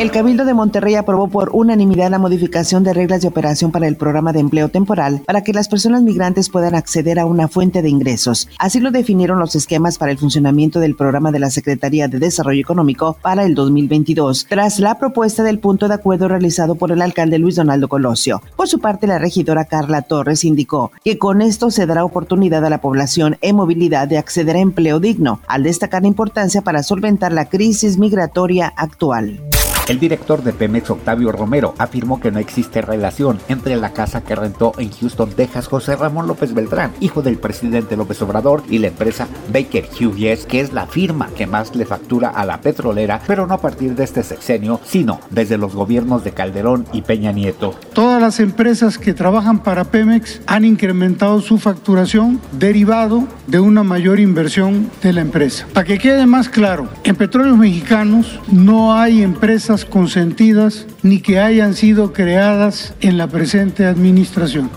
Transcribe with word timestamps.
El 0.00 0.10
Cabildo 0.10 0.46
de 0.46 0.54
Monterrey 0.54 0.94
aprobó 0.94 1.28
por 1.28 1.50
unanimidad 1.52 2.10
la 2.10 2.18
modificación 2.18 2.82
de 2.82 2.94
reglas 2.94 3.20
de 3.20 3.28
operación 3.28 3.70
para 3.70 3.86
el 3.86 3.96
programa 3.96 4.32
de 4.32 4.40
empleo 4.40 4.70
temporal 4.70 5.20
para 5.26 5.44
que 5.44 5.52
las 5.52 5.68
personas 5.68 6.00
migrantes 6.00 6.48
puedan 6.48 6.74
acceder 6.74 7.18
a 7.18 7.26
una 7.26 7.48
fuente 7.48 7.82
de 7.82 7.90
ingresos. 7.90 8.48
Así 8.58 8.80
lo 8.80 8.92
definieron 8.92 9.38
los 9.38 9.54
esquemas 9.56 9.98
para 9.98 10.10
el 10.10 10.16
funcionamiento 10.16 10.80
del 10.80 10.96
programa 10.96 11.30
de 11.32 11.40
la 11.40 11.50
Secretaría 11.50 12.08
de 12.08 12.18
Desarrollo 12.18 12.62
Económico 12.62 13.18
para 13.20 13.44
el 13.44 13.54
2022, 13.54 14.46
tras 14.48 14.80
la 14.80 14.98
propuesta 14.98 15.42
del 15.42 15.58
punto 15.58 15.86
de 15.86 15.96
acuerdo 15.96 16.28
realizado 16.28 16.76
por 16.76 16.92
el 16.92 17.02
alcalde 17.02 17.38
Luis 17.38 17.56
Donaldo 17.56 17.88
Colosio. 17.88 18.40
Por 18.56 18.68
su 18.68 18.78
parte, 18.78 19.06
la 19.06 19.18
regidora 19.18 19.66
Carla 19.66 20.00
Torres 20.00 20.44
indicó 20.44 20.92
que 21.04 21.18
con 21.18 21.42
esto 21.42 21.70
se 21.70 21.84
dará 21.84 22.06
oportunidad 22.06 22.64
a 22.64 22.70
la 22.70 22.80
población 22.80 23.36
en 23.42 23.56
movilidad 23.56 24.08
de 24.08 24.16
acceder 24.16 24.56
a 24.56 24.60
empleo 24.60 24.98
digno, 24.98 25.42
al 25.46 25.62
destacar 25.62 26.00
la 26.00 26.08
importancia 26.08 26.62
para 26.62 26.82
solventar 26.82 27.32
la 27.32 27.50
crisis 27.50 27.98
migratoria 27.98 28.72
actual. 28.78 29.42
El 29.90 29.98
director 29.98 30.44
de 30.44 30.52
Pemex, 30.52 30.88
Octavio 30.88 31.32
Romero, 31.32 31.74
afirmó 31.76 32.20
que 32.20 32.30
no 32.30 32.38
existe 32.38 32.80
relación 32.80 33.40
entre 33.48 33.74
la 33.74 33.92
casa 33.92 34.22
que 34.22 34.36
rentó 34.36 34.72
en 34.78 34.92
Houston, 34.92 35.30
Texas, 35.30 35.66
José 35.66 35.96
Ramón 35.96 36.28
López 36.28 36.54
Beltrán, 36.54 36.92
hijo 37.00 37.22
del 37.22 37.38
presidente 37.38 37.96
López 37.96 38.22
Obrador, 38.22 38.62
y 38.70 38.78
la 38.78 38.86
empresa 38.86 39.26
Baker 39.52 39.88
Hughes, 39.88 40.46
que 40.46 40.60
es 40.60 40.72
la 40.72 40.86
firma 40.86 41.28
que 41.36 41.48
más 41.48 41.74
le 41.74 41.86
factura 41.86 42.28
a 42.28 42.44
la 42.44 42.60
petrolera, 42.60 43.20
pero 43.26 43.48
no 43.48 43.54
a 43.54 43.60
partir 43.60 43.96
de 43.96 44.04
este 44.04 44.22
sexenio, 44.22 44.78
sino 44.84 45.18
desde 45.28 45.58
los 45.58 45.74
gobiernos 45.74 46.22
de 46.22 46.34
Calderón 46.34 46.86
y 46.92 47.02
Peña 47.02 47.32
Nieto. 47.32 47.74
Todas 47.92 48.22
las 48.22 48.38
empresas 48.38 48.96
que 48.96 49.12
trabajan 49.12 49.58
para 49.60 49.82
Pemex 49.82 50.40
han 50.46 50.64
incrementado 50.64 51.40
su 51.40 51.58
facturación 51.58 52.40
derivado 52.52 53.24
de 53.48 53.58
una 53.58 53.82
mayor 53.82 54.20
inversión 54.20 54.88
de 55.02 55.14
la 55.14 55.22
empresa. 55.22 55.66
Para 55.72 55.84
que 55.84 55.98
quede 55.98 56.26
más 56.26 56.48
claro, 56.48 56.86
en 57.02 57.16
Petróleos 57.16 57.58
Mexicanos 57.58 58.38
no 58.52 58.94
hay 58.94 59.24
empresas 59.24 59.79
consentidas 59.84 60.86
ni 61.02 61.20
que 61.20 61.38
hayan 61.38 61.74
sido 61.74 62.12
creadas 62.12 62.94
en 63.00 63.18
la 63.18 63.26
presente 63.26 63.86
administración. 63.86 64.70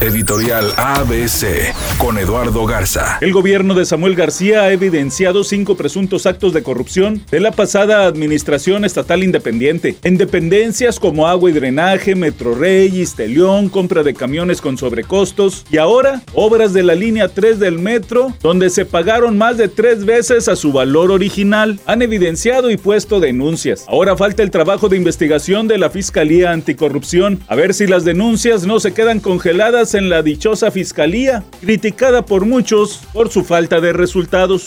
Editorial 0.00 0.72
ABC 0.76 1.74
con 1.98 2.18
Eduardo 2.18 2.64
Garza. 2.66 3.18
El 3.20 3.32
gobierno 3.32 3.74
de 3.74 3.84
Samuel 3.84 4.14
García 4.14 4.62
ha 4.62 4.72
evidenciado 4.72 5.42
cinco 5.42 5.76
presuntos 5.76 6.24
actos 6.24 6.52
de 6.52 6.62
corrupción 6.62 7.20
de 7.32 7.40
la 7.40 7.50
pasada 7.50 8.06
administración 8.06 8.84
estatal 8.84 9.24
independiente, 9.24 9.96
en 10.04 10.16
dependencias 10.16 11.00
como 11.00 11.26
agua 11.26 11.50
y 11.50 11.52
drenaje, 11.52 12.14
Metro 12.14 12.54
Rey, 12.54 13.00
Istelión, 13.00 13.68
compra 13.68 14.04
de 14.04 14.14
camiones 14.14 14.60
con 14.60 14.78
sobrecostos 14.78 15.66
y 15.68 15.78
ahora 15.78 16.22
obras 16.32 16.72
de 16.72 16.84
la 16.84 16.94
línea 16.94 17.28
3 17.28 17.58
del 17.58 17.80
metro, 17.80 18.32
donde 18.40 18.70
se 18.70 18.84
pagaron 18.84 19.36
más 19.36 19.56
de 19.56 19.66
tres 19.66 20.04
veces 20.04 20.46
a 20.46 20.54
su 20.54 20.72
valor 20.72 21.10
original. 21.10 21.80
Han 21.86 22.02
evidenciado 22.02 22.70
y 22.70 22.76
puesto 22.76 23.18
denuncias. 23.18 23.84
Ahora 23.88 24.16
falta 24.16 24.37
el 24.38 24.50
trabajo 24.50 24.88
de 24.88 24.96
investigación 24.96 25.68
de 25.68 25.78
la 25.78 25.90
Fiscalía 25.90 26.52
Anticorrupción, 26.52 27.40
a 27.48 27.54
ver 27.54 27.74
si 27.74 27.86
las 27.86 28.04
denuncias 28.04 28.66
no 28.66 28.80
se 28.80 28.92
quedan 28.92 29.20
congeladas 29.20 29.94
en 29.94 30.08
la 30.08 30.22
dichosa 30.22 30.70
fiscalía, 30.70 31.44
criticada 31.60 32.24
por 32.24 32.46
muchos 32.46 33.00
por 33.12 33.30
su 33.30 33.44
falta 33.44 33.80
de 33.80 33.92
resultados. 33.92 34.66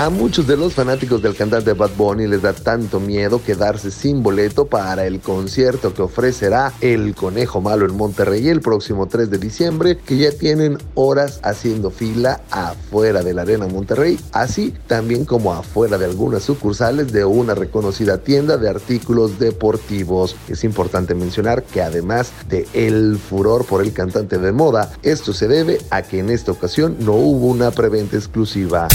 A 0.00 0.08
muchos 0.08 0.46
de 0.46 0.56
los 0.56 0.72
fanáticos 0.72 1.20
del 1.20 1.36
cantante 1.36 1.74
Bad 1.74 1.90
Bunny 1.94 2.26
les 2.26 2.40
da 2.40 2.54
tanto 2.54 3.00
miedo 3.00 3.42
quedarse 3.44 3.90
sin 3.90 4.22
boleto 4.22 4.64
para 4.64 5.04
el 5.04 5.20
concierto 5.20 5.92
que 5.92 6.00
ofrecerá 6.00 6.72
El 6.80 7.14
Conejo 7.14 7.60
Malo 7.60 7.84
en 7.84 7.94
Monterrey 7.94 8.48
el 8.48 8.62
próximo 8.62 9.08
3 9.08 9.28
de 9.28 9.36
diciembre, 9.36 9.98
que 9.98 10.16
ya 10.16 10.32
tienen 10.32 10.78
horas 10.94 11.38
haciendo 11.42 11.90
fila 11.90 12.40
afuera 12.50 13.22
de 13.22 13.34
la 13.34 13.42
Arena 13.42 13.66
Monterrey, 13.66 14.18
así 14.32 14.72
también 14.86 15.26
como 15.26 15.52
afuera 15.52 15.98
de 15.98 16.06
algunas 16.06 16.44
sucursales 16.44 17.12
de 17.12 17.26
una 17.26 17.54
reconocida 17.54 18.16
tienda 18.16 18.56
de 18.56 18.70
artículos 18.70 19.38
deportivos. 19.38 20.34
Es 20.48 20.64
importante 20.64 21.14
mencionar 21.14 21.62
que 21.62 21.82
además 21.82 22.32
de 22.48 22.66
el 22.72 23.18
furor 23.18 23.66
por 23.66 23.82
el 23.82 23.92
cantante 23.92 24.38
de 24.38 24.52
moda, 24.52 24.90
esto 25.02 25.34
se 25.34 25.46
debe 25.46 25.78
a 25.90 26.00
que 26.00 26.20
en 26.20 26.30
esta 26.30 26.52
ocasión 26.52 26.96
no 27.00 27.12
hubo 27.12 27.48
una 27.48 27.70
preventa 27.70 28.16
exclusiva. 28.16 28.88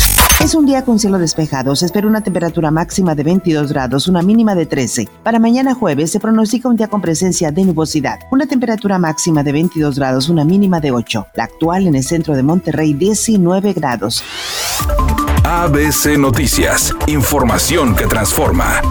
Es 0.44 0.54
un 0.54 0.66
día 0.66 0.84
cielo 1.00 1.20
despejado. 1.20 1.76
Se 1.76 1.86
espera 1.86 2.08
una 2.08 2.22
temperatura 2.22 2.72
máxima 2.72 3.16
de 3.16 3.24
22 3.24 3.72
grados, 3.72 4.08
una 4.08 4.22
mínima 4.22 4.56
de 4.56 4.66
13. 4.66 5.08
Para 5.24 5.40
mañana 5.40 5.74
jueves 5.74 6.12
se 6.12 6.20
pronostica 6.20 6.70
un 6.70 6.76
día 6.76 6.88
con 6.88 7.02
presencia 7.02 7.52
de 7.52 7.64
nubosidad. 7.64 8.20
Una 8.32 8.46
temperatura 8.46 8.98
máxima 8.98 9.44
de 9.44 9.52
22 9.52 9.98
grados, 9.98 10.30
una 10.30 10.46
mínima 10.46 10.80
de 10.80 10.92
8. 10.92 11.28
La 11.34 11.46
actual 11.46 11.88
en 11.88 11.96
el 11.96 12.04
centro 12.04 12.36
de 12.36 12.44
Monterrey, 12.44 12.94
19 12.94 13.74
grados. 13.74 14.24
ABC 15.44 16.18
Noticias. 16.18 16.94
Información 17.08 17.96
que 17.96 18.08
transforma. 18.08 18.82